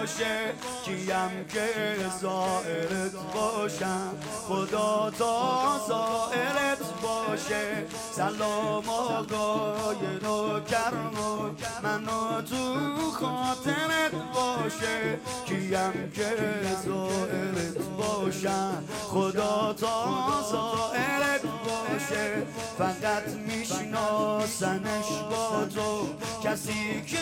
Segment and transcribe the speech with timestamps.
[0.00, 0.54] باشه
[0.84, 4.14] کیم که زائرت باشم؟
[4.48, 7.84] خدا تا زائرت باشه.
[8.12, 15.18] سلام آقای نوکرم منو تو خاطرت باشه.
[15.46, 16.36] کیم که
[16.84, 20.04] زائرت باشم؟ خدا تا
[20.50, 22.42] زائرت باشه.
[22.78, 26.08] فقط میشناسنش با تو.
[26.44, 27.18] کسی که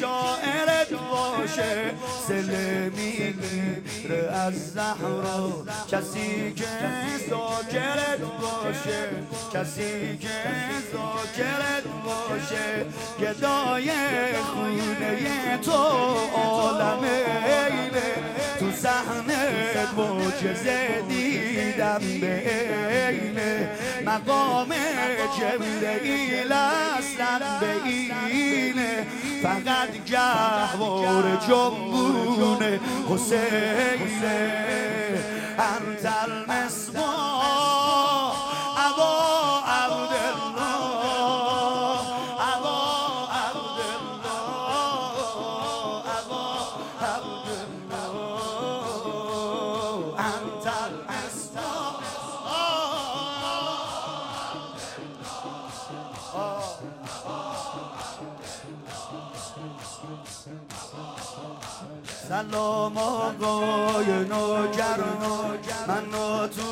[0.00, 1.94] شاعرت باشه.
[2.28, 5.64] سله می‌گیره از زهرا.
[5.90, 6.64] کسی که
[7.30, 9.08] زاکرت باشه
[9.54, 10.28] کسی که
[10.92, 12.86] زاکرت باشه
[13.20, 13.90] گدای
[14.42, 15.72] خونه تو
[16.36, 18.08] عالم اینه
[18.58, 21.47] تو صحنت معجزه دیدم
[22.20, 23.70] به اینه
[24.06, 24.68] مقام
[25.40, 27.74] جبرئیل اصلا به
[28.26, 29.06] اینه.
[29.42, 34.52] فقط گهوار جنبونه حسینه.
[35.58, 37.57] انت المصباح
[62.28, 65.00] سلام آقای نوکر
[65.88, 66.62] منو تو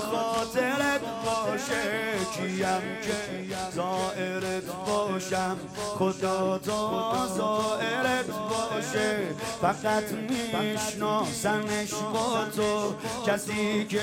[0.00, 5.56] خاطرت باشه کیم که زائرت باشم.
[5.98, 9.18] خدا تا زائرت باشه.
[9.60, 12.94] فقط میشناسمش با تو.
[13.26, 14.00] کسی که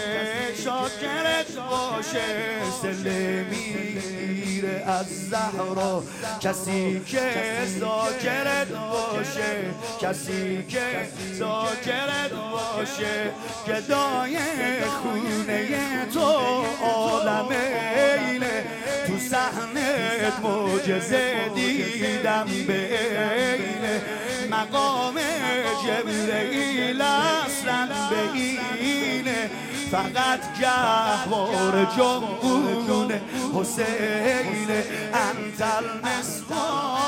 [0.63, 2.61] شاکرت باشه.
[2.81, 6.03] سله میره از زهرا.
[6.41, 7.31] کسی که
[7.79, 9.73] زاکرت باشه.
[10.01, 13.31] کسی که زاکرت باشه.
[13.67, 14.37] گدای
[15.01, 16.25] خونه تو
[16.83, 18.63] عالم اینه
[19.07, 22.99] تو صحنت معجزه دیدم به
[23.53, 24.01] اینه
[24.51, 25.15] مقام
[25.85, 28.41] جبرئیل اصلا به
[28.81, 29.49] اینه.
[29.91, 33.21] فقط گهوار جنبونه
[33.55, 34.83] حسینه
[35.13, 37.01] انت المصباح.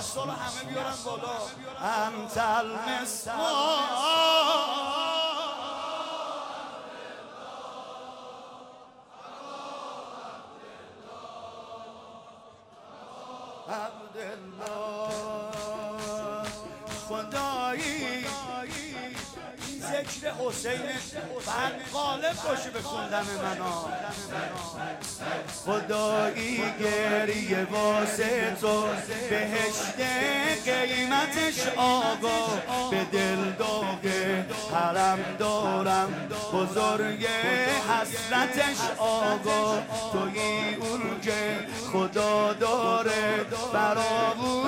[0.00, 1.36] دستا رو همه بیارن بالا.
[1.80, 3.80] انت المصباح
[13.68, 14.79] عبدالله.
[19.92, 20.80] ذکر حسین
[21.46, 23.88] بعد غالب باشه به خوندن منا
[25.66, 28.84] خدایی گریه واسه تو
[29.30, 30.00] بهشت
[30.64, 32.46] قیمتش آقا.
[32.90, 37.26] به دل داغه حرم دارم بزرگ
[37.90, 39.78] حسرتش آقا.
[40.12, 40.40] توی
[40.80, 41.58] اون که
[41.92, 44.59] خدا داره برامون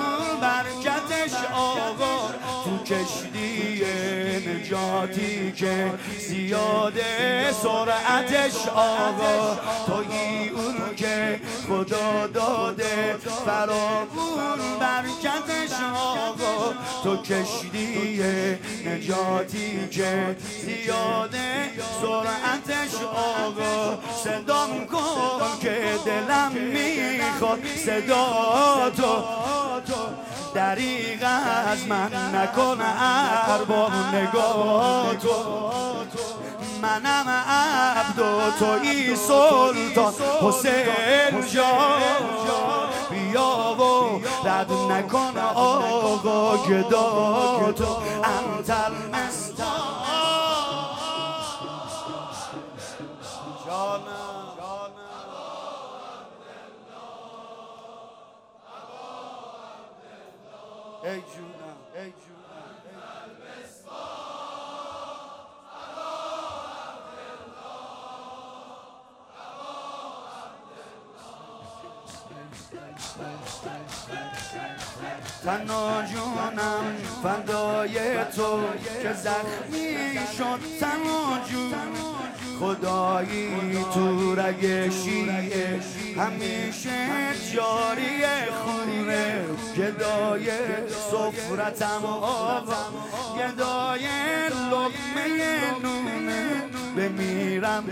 [4.93, 5.93] نجاتی که
[6.29, 9.59] زیاده سرعتش آقا.
[9.87, 13.17] توی اون که خدا داده
[13.47, 18.21] برامون برکتش آقا تو کشتی
[18.87, 21.71] نجاتی که زیاده
[22.03, 23.99] سرعتش آقا.
[24.25, 27.59] صدام کن که دلم می‌خواد.
[27.85, 29.42] صدا تو
[30.55, 31.29] دریغ
[31.67, 32.79] از من نکن
[33.49, 35.73] ارباب نگاه تو.
[36.83, 40.13] منم عبد و توی سلطان
[40.43, 42.03] حسین جان
[43.11, 47.97] بیا و رد نکن آقا گدا تو.
[48.25, 48.71] انت
[61.05, 62.13] ای جونم ای
[76.13, 77.95] جونم فدای
[78.37, 78.61] تو
[79.03, 81.73] که زخمی شد تنها جون
[82.61, 85.81] خدایی تو رگ شیعه
[86.17, 87.09] همیشه
[87.55, 88.25] جاری
[88.65, 89.45] خونه
[89.77, 90.47] گدای
[91.11, 92.63] سفرتم آقا
[93.39, 94.07] گدای
[94.71, 96.63] لقمه نونه
[96.97, 97.85] بمیرم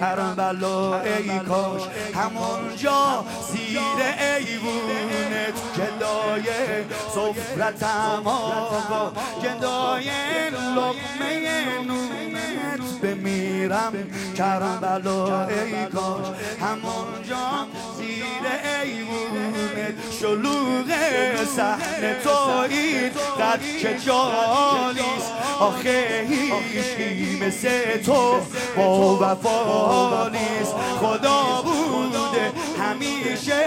[0.00, 1.82] کربلا ای کاش
[2.14, 3.78] همونجا زیر
[4.38, 6.44] ایوونت گدای
[7.14, 9.12] صفرتم آقا
[9.42, 10.10] گدای
[10.50, 11.40] لقمه
[11.86, 13.45] نونت بمیرم
[14.36, 16.26] کربلا ای کاش
[16.60, 17.66] همونجا
[17.98, 18.44] زیر
[18.82, 20.86] ایوونت شلوغ
[21.56, 28.40] صحنه تویید قد که جالیست آخه هیچی مثل تو
[28.76, 30.74] با وفا نیست.
[31.00, 32.52] خدا بوده
[32.82, 33.64] همیشه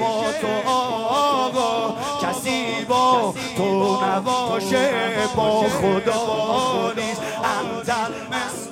[0.00, 1.96] با تو آقا.
[2.22, 4.90] کسی با تو نباشه
[5.36, 7.22] با خدا نیست.
[7.44, 8.69] انتر مستا